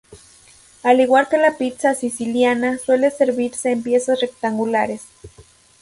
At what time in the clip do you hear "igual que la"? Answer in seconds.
0.99-1.59